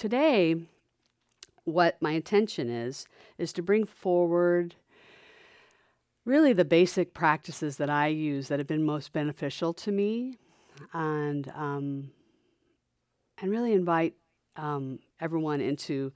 [0.00, 0.56] today,
[1.64, 3.04] what my intention is,
[3.36, 4.74] is to bring forward
[6.24, 10.38] really the basic practices that I use that have been most beneficial to me,
[10.94, 12.12] and um,
[13.42, 14.14] and really invite
[14.56, 16.12] um, everyone into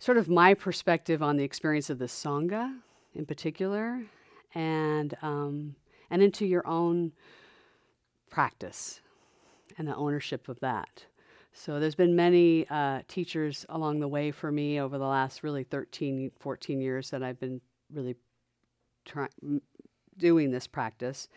[0.00, 2.74] sort of my perspective on the experience of the sangha
[3.14, 4.02] in particular,
[4.56, 5.76] and um,
[6.10, 7.12] and into your own
[8.28, 9.00] practice
[9.78, 11.04] and the ownership of that.
[11.56, 15.62] So there's been many uh, teachers along the way for me over the last really
[15.62, 17.60] 13, 14 years that I've been
[17.92, 18.16] really
[19.04, 19.60] trying
[20.18, 21.28] doing this practice.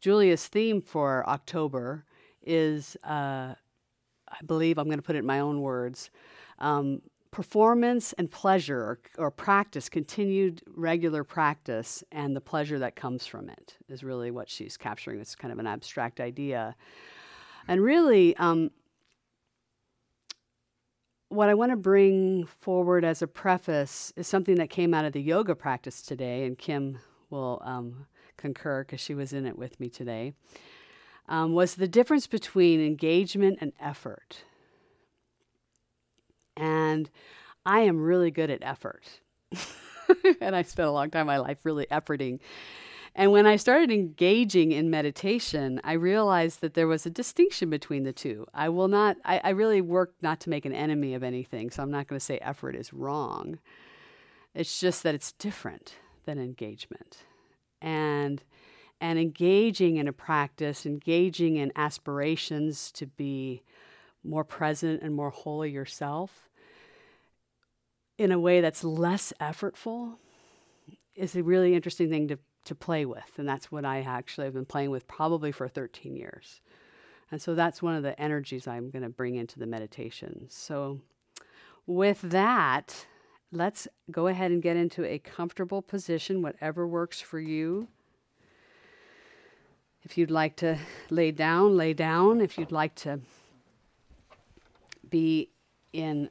[0.00, 2.04] Julia's theme for October
[2.42, 3.54] is, uh,
[4.28, 6.10] I believe I'm going to put it in my own words,
[6.58, 13.26] um, performance and pleasure or, or, practice, continued regular practice, and the pleasure that comes
[13.26, 15.20] from it is really what she's capturing.
[15.20, 16.74] It's kind of an abstract idea.
[17.68, 18.70] And really, um,
[21.28, 25.12] what I want to bring forward as a preface is something that came out of
[25.12, 26.98] the yoga practice today, and Kim
[27.30, 28.06] will um,
[28.36, 30.34] concur because she was in it with me today.
[31.28, 34.44] Um, was the difference between engagement and effort.
[36.56, 37.10] And
[37.64, 39.02] I am really good at effort.
[40.40, 42.38] and I spent a long time in my life really efforting.
[43.18, 48.04] And when I started engaging in meditation, I realized that there was a distinction between
[48.04, 48.46] the two.
[48.52, 51.82] I will not, I, I really work not to make an enemy of anything, so
[51.82, 53.58] I'm not going to say effort is wrong.
[54.54, 55.94] It's just that it's different
[56.26, 57.24] than engagement.
[57.80, 58.42] And
[59.00, 63.62] and engaging in a practice, engaging in aspirations to be
[64.24, 66.48] more present and more wholly yourself
[68.18, 70.14] in a way that's less effortful
[71.14, 73.38] is a really interesting thing to, to play with.
[73.38, 76.60] And that's what I actually have been playing with probably for 13 years.
[77.30, 80.46] And so that's one of the energies I'm going to bring into the meditation.
[80.48, 81.00] So,
[81.86, 83.06] with that,
[83.52, 87.88] let's go ahead and get into a comfortable position, whatever works for you.
[90.02, 90.78] If you'd like to
[91.10, 92.40] lay down, lay down.
[92.40, 93.20] If you'd like to
[95.08, 95.50] be
[95.92, 96.30] in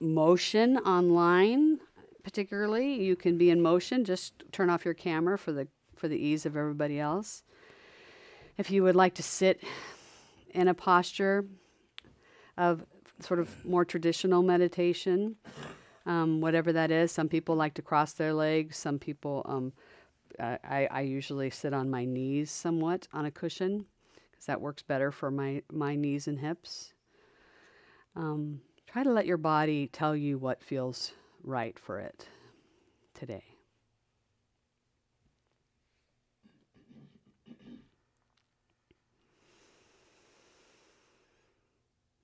[0.00, 1.73] motion online,
[2.24, 4.04] particularly, you can be in motion.
[4.04, 7.44] Just turn off your camera for the for the ease of everybody else.
[8.58, 9.62] If you would like to sit
[10.50, 11.44] in a posture
[12.56, 12.84] of
[13.20, 15.36] sort of more traditional meditation,
[16.06, 17.12] um, whatever that is.
[17.12, 18.76] Some people like to cross their legs.
[18.76, 19.72] Some people, um,
[20.38, 23.86] I, I usually sit on my knees somewhat on a cushion
[24.30, 26.92] because that works better for my, my knees and hips.
[28.16, 31.12] Um, try to let your body tell you what feels
[31.44, 32.26] right for it
[33.12, 33.44] today.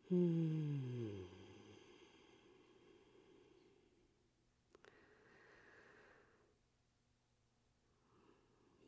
[0.09, 0.81] Hmm.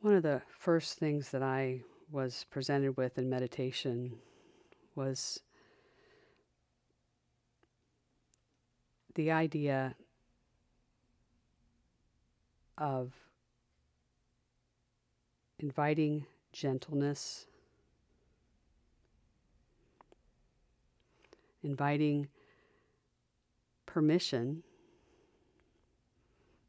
[0.01, 4.11] One of the first things that I was presented with in meditation
[4.95, 5.39] was
[9.15, 9.95] the idea
[12.83, 13.13] of
[15.59, 17.45] inviting gentleness,
[21.63, 22.27] inviting
[23.85, 24.63] permission,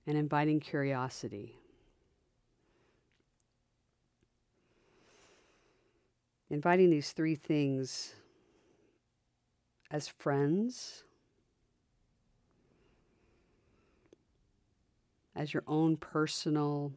[0.07, 1.57] and inviting curiosity.
[6.51, 8.15] inviting these three things
[9.91, 11.04] as friends,
[15.37, 16.93] as your own personal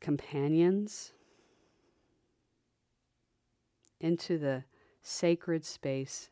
[0.00, 1.12] companions
[4.00, 4.64] into the
[5.02, 6.30] sacred space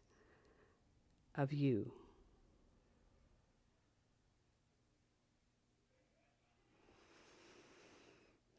[1.36, 1.92] of you.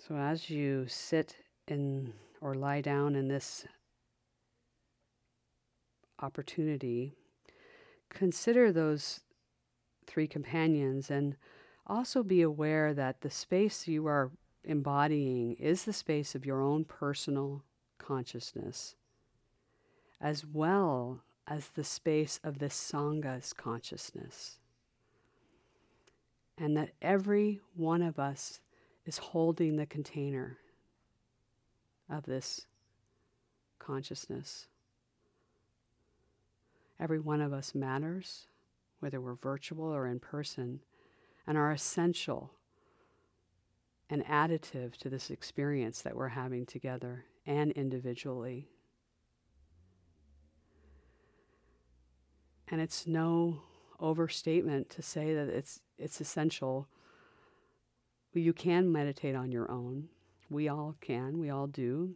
[0.08, 1.38] So as you sit
[1.68, 3.66] in or lie down in this
[6.20, 7.16] opportunity,
[8.10, 9.22] consider those
[10.06, 11.36] three companions and
[11.88, 14.32] also be aware that the space you are
[14.64, 17.64] embodying is the space of your own personal
[17.98, 18.96] consciousness,
[20.20, 24.60] as well as the space of the Sangha's consciousness.
[26.58, 28.62] And that every one of us
[29.06, 30.58] is holding the container
[32.10, 32.66] of this
[33.78, 34.68] consciousness.
[37.00, 38.48] Every one of us matters,
[39.06, 40.80] whether we're virtual or in person,
[41.46, 42.50] and are essential
[44.10, 48.68] and additive to this experience that we're having together and individually.
[52.68, 53.62] And it's no
[54.00, 56.88] overstatement to say that it's it's essential.
[58.34, 60.10] You can meditate on your own.
[60.50, 62.16] We all can, we all do.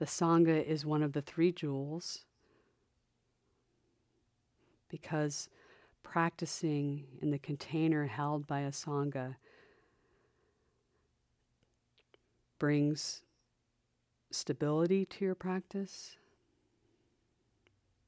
[0.00, 2.24] The Sangha is one of the three jewels
[4.94, 5.48] because
[6.04, 9.34] practicing in the container held by a Sangha
[12.60, 13.22] brings
[14.30, 16.16] stability to your practice,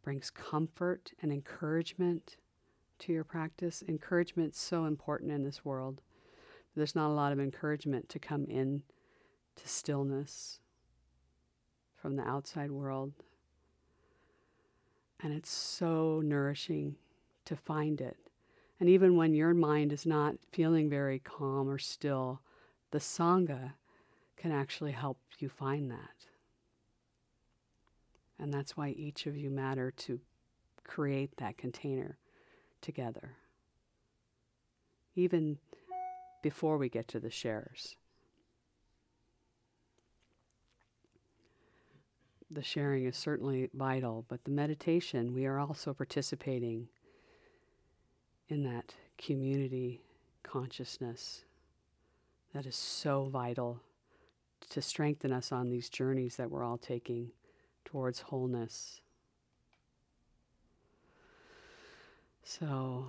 [0.05, 2.37] brings comfort and encouragement
[3.01, 3.83] to your practice.
[3.83, 6.03] Encouragement's so important in this world.
[6.77, 8.85] There's not a lot of encouragement to come in
[9.57, 10.61] to stillness
[11.97, 13.13] from the outside world.
[15.23, 16.97] And it's so nourishing
[17.47, 18.17] to find it.
[18.79, 22.41] And even when your mind is not feeling very calm or still,
[22.91, 23.73] the Sangha
[24.37, 26.27] can actually help you find that.
[28.39, 30.21] And that's why each of you matter to
[30.85, 32.19] create that container
[32.83, 33.33] together.
[35.15, 35.59] Even
[36.43, 37.97] before we get to the shares.
[42.57, 46.89] The sharing is certainly vital, but the meditation, we are also participating
[48.49, 50.01] in that community
[50.43, 51.45] consciousness
[52.55, 53.83] that is so vital
[54.71, 57.31] to strengthen us on these journeys that we're all taking
[57.85, 59.03] towards wholeness.
[62.43, 63.09] So,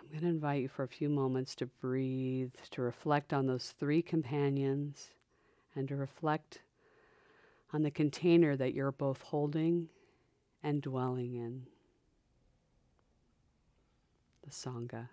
[0.00, 3.74] I'm going to invite you for a few moments to breathe, to reflect on those
[3.78, 5.10] three companions,
[5.76, 6.60] and to reflect
[7.74, 9.88] on the container that you're both holding
[10.62, 11.66] and dwelling in
[14.44, 15.08] the Sangha.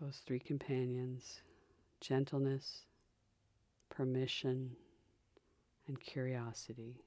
[0.00, 1.40] those three companions
[2.00, 2.84] gentleness,
[3.88, 4.76] permission,
[5.88, 7.00] and curiosity.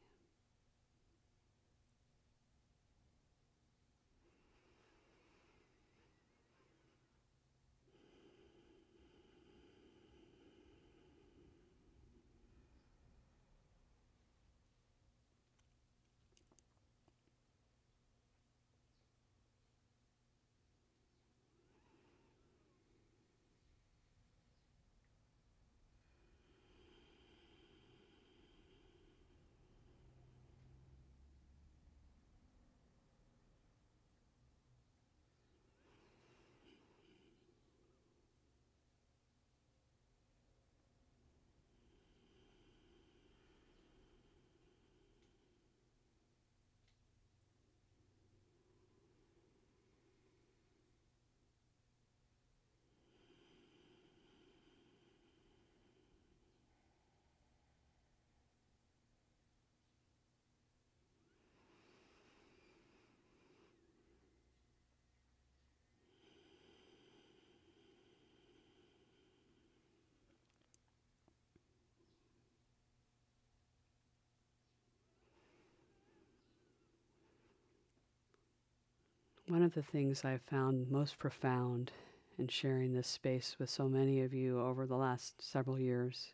[79.50, 81.94] One of the things I've found most profound
[82.38, 86.34] in sharing this space with so many of you over the last several years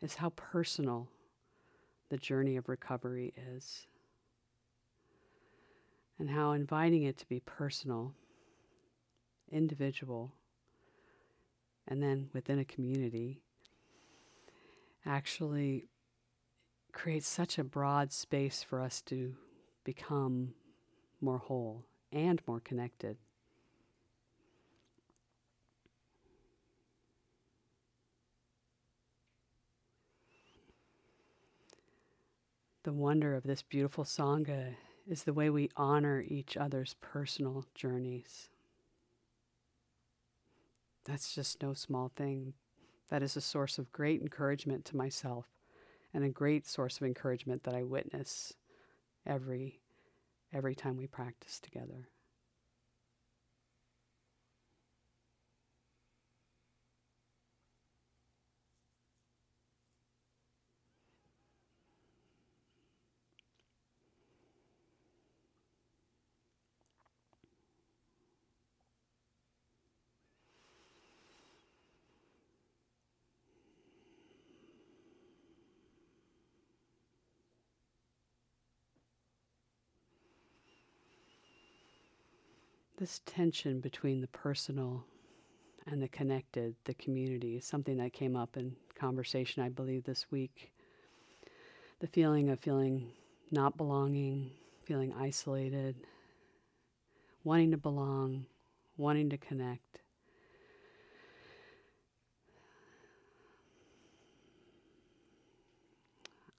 [0.00, 1.10] is how personal
[2.08, 3.86] the journey of recovery is.
[6.18, 8.14] And how inviting it to be personal,
[9.52, 10.32] individual,
[11.86, 13.42] and then within a community
[15.04, 15.88] actually
[16.90, 19.34] creates such a broad space for us to
[19.84, 20.54] become
[21.20, 23.18] more whole and more connected.
[32.84, 34.74] The wonder of this beautiful Sangha
[35.08, 38.48] is the way we honor each other's personal journeys.
[41.04, 42.54] That's just no small thing.
[43.08, 45.46] That is a source of great encouragement to myself
[46.12, 48.54] and a great source of encouragement that I witness
[49.26, 49.80] every
[50.54, 52.08] every time we practice together.
[83.04, 85.04] This tension between the personal
[85.86, 90.30] and the connected, the community, is something that came up in conversation, I believe, this
[90.30, 90.72] week.
[92.00, 93.08] The feeling of feeling
[93.50, 94.52] not belonging,
[94.84, 95.96] feeling isolated,
[97.42, 98.46] wanting to belong,
[98.96, 100.00] wanting to connect.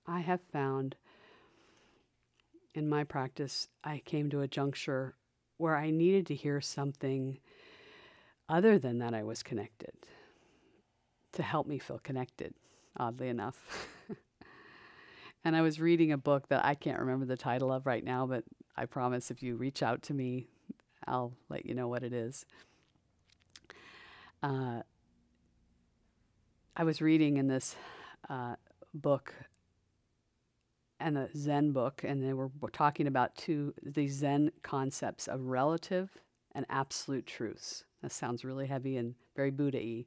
[0.06, 0.96] I have found
[2.75, 5.16] in my practice, I came to a juncture
[5.57, 7.39] where I needed to hear something
[8.47, 9.93] other than that I was connected
[11.33, 12.53] to help me feel connected,
[12.97, 13.88] oddly enough.
[15.43, 18.25] and I was reading a book that I can't remember the title of right now,
[18.25, 18.43] but
[18.75, 20.47] I promise if you reach out to me,
[21.07, 22.45] I'll let you know what it is.
[24.41, 24.81] Uh,
[26.75, 27.75] I was reading in this
[28.29, 28.55] uh,
[28.93, 29.33] book
[31.00, 36.10] and a Zen book, and they were talking about two these Zen concepts of relative
[36.54, 37.84] and absolute truths.
[38.02, 40.06] That sounds really heavy and very Buddha-y.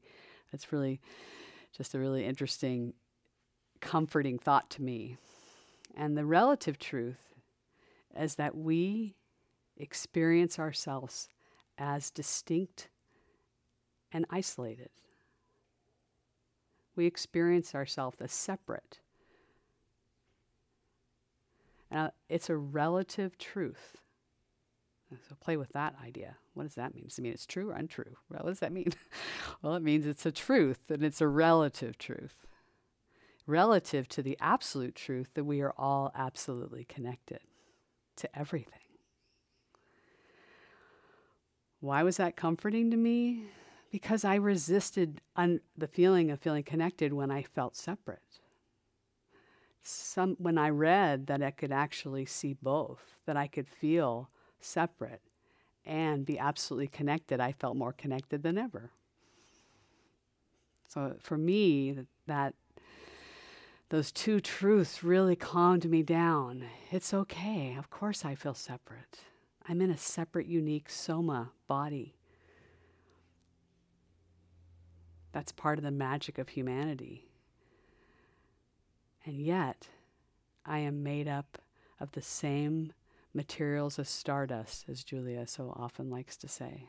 [0.52, 1.00] It's really
[1.76, 2.94] just a really interesting,
[3.80, 5.18] comforting thought to me.
[5.94, 7.34] And the relative truth
[8.18, 9.14] is that we
[9.76, 11.28] experience ourselves
[11.76, 12.88] as distinct
[14.10, 14.90] and isolated.
[16.96, 19.00] We experience ourselves as separate
[21.90, 23.96] now, it's a relative truth.
[25.10, 26.36] So play with that idea.
[26.52, 27.04] What does that mean?
[27.04, 28.16] Does it mean it's true or untrue?
[28.28, 28.92] Well, what does that mean?
[29.62, 32.34] well, it means it's a truth and it's a relative truth.
[33.46, 37.40] Relative to the absolute truth that we are all absolutely connected
[38.16, 38.80] to everything.
[41.80, 43.44] Why was that comforting to me?
[43.90, 48.40] Because I resisted un- the feeling of feeling connected when I felt separate
[49.88, 54.30] some when I read that I could actually see both, that I could feel
[54.60, 55.22] separate
[55.84, 58.90] and be absolutely connected, I felt more connected than ever.
[60.88, 62.54] So for me, that, that
[63.88, 66.64] those two truths really calmed me down.
[66.90, 67.74] It's okay.
[67.78, 69.20] Of course, I feel separate.
[69.66, 72.14] I'm in a separate, unique soma body.
[75.32, 77.27] That's part of the magic of humanity.
[79.28, 79.88] And yet,
[80.64, 81.58] I am made up
[82.00, 82.94] of the same
[83.34, 86.84] materials as stardust, as Julia so often likes to say.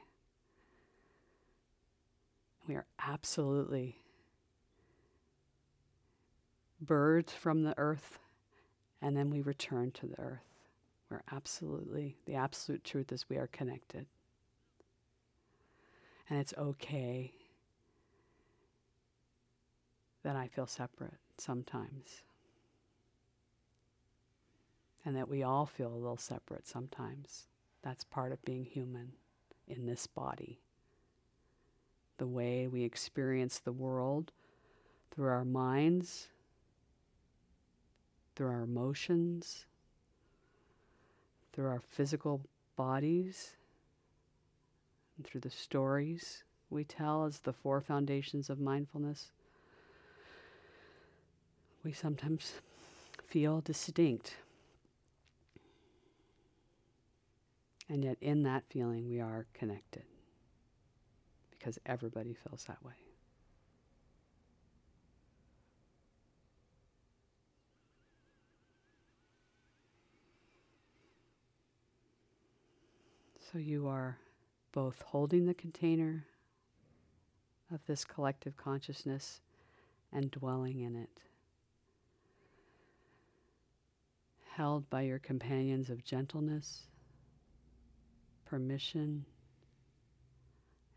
[2.65, 3.98] We are absolutely
[6.79, 8.19] birds from the earth,
[9.01, 10.48] and then we return to the earth.
[11.10, 14.05] We're absolutely, the absolute truth is we are connected.
[16.29, 17.34] And it's okay
[20.24, 22.24] that I feel separate sometimes
[25.06, 27.48] and that we all feel a little separate sometimes.
[27.82, 29.13] That's part of being human
[29.68, 30.60] in this body.
[32.18, 34.32] The way we experience the world
[35.12, 36.27] through our minds,
[38.36, 39.65] through our emotions,
[41.53, 42.41] through our physical
[42.75, 43.56] bodies,
[45.18, 49.32] and through the stories we tell as the four foundations of mindfulness.
[51.84, 52.53] We sometimes
[53.27, 54.36] feel distinct
[57.89, 60.03] And yet, in that feeling, we are connected
[61.50, 62.93] because everybody feels that way.
[73.51, 74.19] So you are
[74.72, 76.27] both holding the container
[77.74, 79.41] of this collective consciousness
[80.13, 81.22] and dwelling in it.
[84.51, 86.84] Held by your companions of gentleness
[88.50, 89.25] permission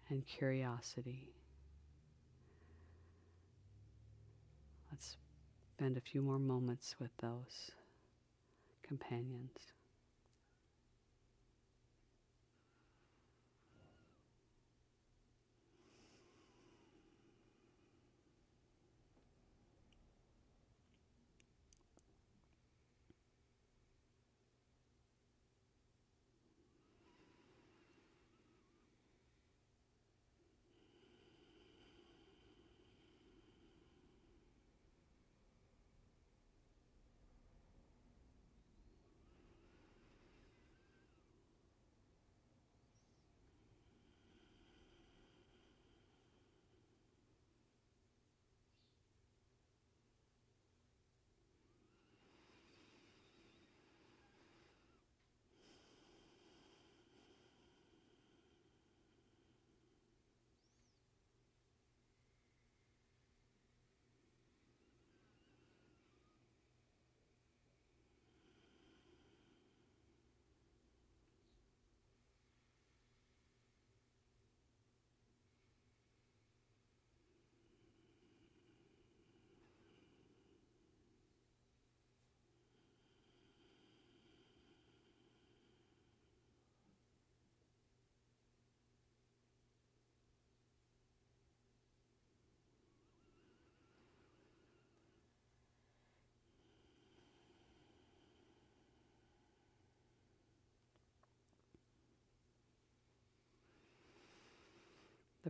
[0.08, 1.28] and curiosity.
[4.90, 5.16] Let's
[5.76, 7.72] spend a few more moments with those
[8.82, 9.50] companions.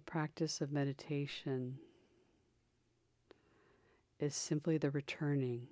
[0.03, 1.79] Practice of meditation
[4.21, 5.67] is simply the returning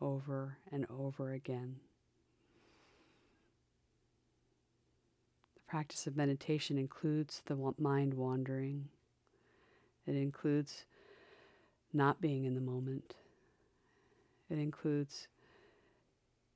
[0.00, 1.76] over and over again.
[5.54, 8.88] The practice of meditation includes the mind wandering,
[10.06, 10.84] it includes
[11.92, 13.14] not being in the moment,
[14.50, 15.28] it includes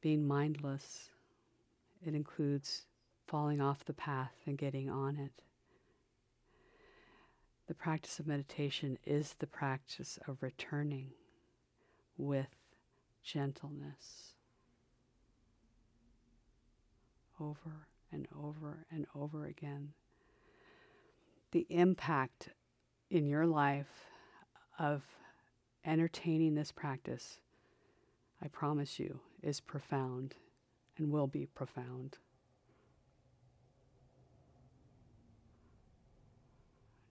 [0.02, 1.10] being mindless,
[2.06, 2.86] it includes
[3.26, 5.45] falling off the path and getting on it.
[7.66, 11.10] The practice of meditation is the practice of returning
[12.16, 12.46] with
[13.24, 14.34] gentleness
[17.40, 19.92] over and over and over again.
[21.52, 22.50] The impact
[23.10, 24.06] in your life
[24.78, 25.02] of
[25.84, 27.40] entertaining this practice,
[28.42, 30.34] I promise you, is profound
[30.96, 32.18] and will be profound.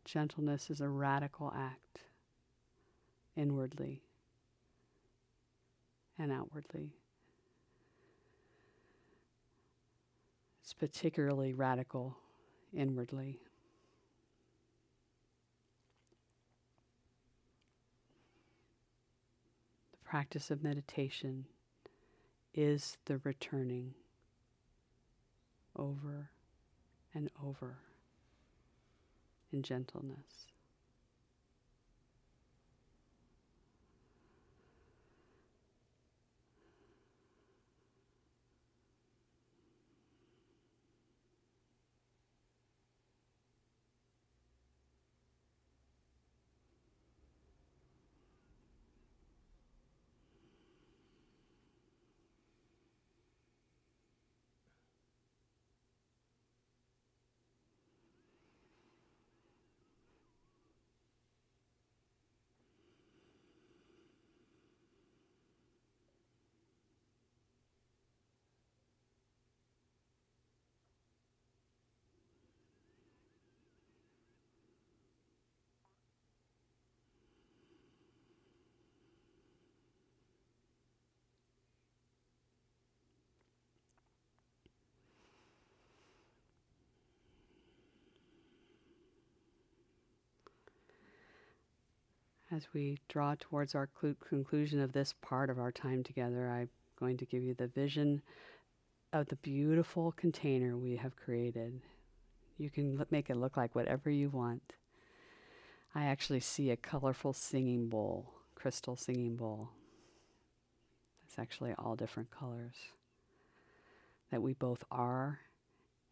[0.06, 2.02] Gentleness is a radical act
[3.36, 4.04] inwardly
[6.18, 6.94] and outwardly.
[10.62, 12.18] It's particularly radical
[12.72, 13.40] inwardly.
[19.92, 21.46] The practice of meditation
[22.54, 23.96] is the returning
[25.76, 26.30] over
[27.14, 27.80] and over
[29.56, 30.55] in gentleness.
[92.52, 96.70] As we draw towards our cl- conclusion of this part of our time together, I'm
[97.00, 98.22] going to give you the vision
[99.12, 101.82] of the beautiful container we have created.
[102.58, 104.74] You can l- make it look like whatever you want.
[105.96, 109.70] I actually see a colorful singing bowl, crystal singing bowl.
[111.24, 112.76] It's actually all different colors
[114.30, 115.40] that we both are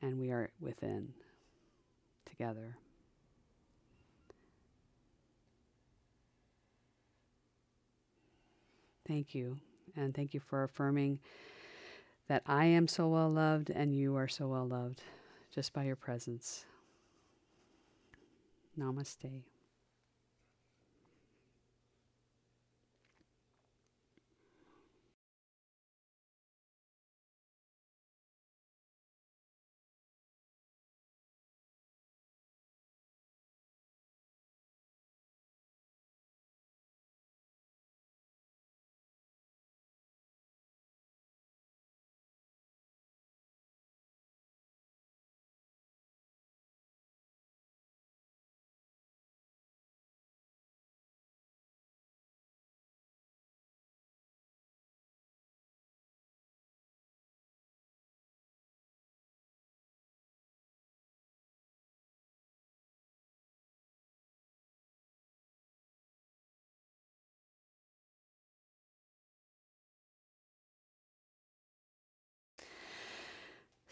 [0.02, 1.14] and we are within
[2.26, 2.78] together.
[9.08, 9.58] Thank you.
[9.96, 11.20] And thank you for affirming
[12.28, 15.04] that I am so well loved and you are so well loved
[15.54, 16.66] just by your presence.
[18.80, 19.44] Namaste.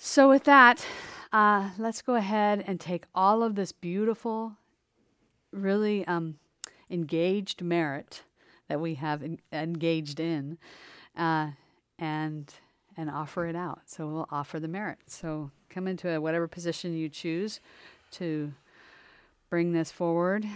[0.04, 0.84] So, with that,
[1.32, 4.54] uh, let's go ahead and take all of this beautiful,
[5.52, 6.40] really um,
[6.90, 8.24] engaged merit
[8.68, 10.58] that we have en- engaged in
[11.16, 11.52] uh,
[12.00, 12.52] and
[12.98, 13.82] and offer it out.
[13.86, 14.98] So we'll offer the merit.
[15.06, 17.60] So come into a, whatever position you choose
[18.14, 18.54] to
[19.52, 20.48] bring this forward.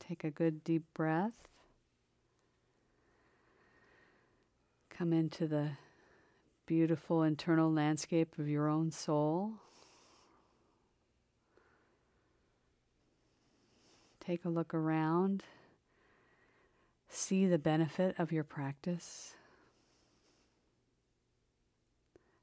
[0.00, 1.46] Take a good deep breath.
[4.90, 5.70] Come into the
[6.72, 9.52] beautiful internal landscape of your own soul.
[14.24, 15.42] Take a look around.
[17.10, 19.34] See the benefit of your practice.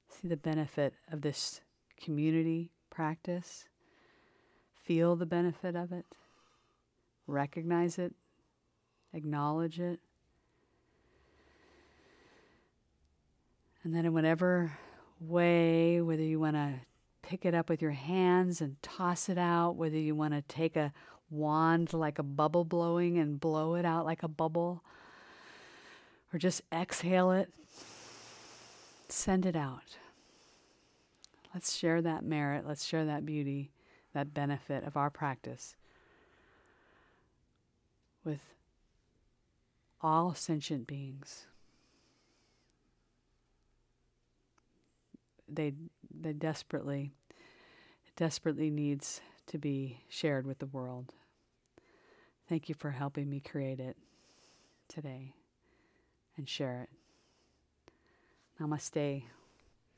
[0.10, 1.62] See the benefit of this
[2.00, 3.66] community practice
[4.84, 6.06] feel the benefit of it,
[7.26, 8.14] recognize it,
[9.12, 10.00] acknowledge it.
[13.84, 14.72] And then, in whatever
[15.20, 16.74] way, whether you want to
[17.22, 20.76] pick it up with your hands and toss it out, whether you want to take
[20.76, 20.92] a
[21.30, 24.84] wand like a bubble blowing and blow it out like a bubble,
[26.34, 27.54] or just exhale it,
[29.08, 29.98] send it out.
[31.54, 33.72] Let's share that merit, let's share that beauty,
[34.14, 35.76] that benefit of our practice
[38.24, 38.42] with
[40.02, 41.46] all sentient beings.
[45.52, 45.74] They,
[46.14, 47.12] they desperately,
[48.16, 51.14] desperately needs to be shared with the world.
[52.48, 53.98] Thank you for helping me create it
[54.88, 55.34] today
[56.38, 56.90] and share it.
[58.62, 59.24] Namaste.